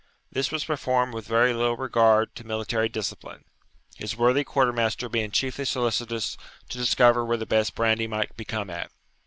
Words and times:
This 0.31 0.51
was 0.51 0.65
performed 0.65 1.13
with 1.13 1.27
very 1.27 1.53
little 1.53 1.77
regard 1.77 2.33
to 2.33 2.43
military 2.43 2.89
discipline, 2.89 3.43
his 3.97 4.17
worthy 4.17 4.43
quarter 4.43 4.73
master 4.73 5.07
being 5.07 5.29
chiefly 5.29 5.63
solicitous 5.65 6.37
to 6.69 6.79
discover 6.79 7.23
where 7.23 7.37
the 7.37 7.45
best 7.45 7.75
brandy 7.75 8.07
might 8.07 8.35
be 8.35 8.43
come 8.45 8.71
at. 8.71 8.91